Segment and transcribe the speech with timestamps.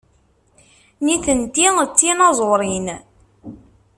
[1.05, 2.87] Nitenti d tinaẓurin.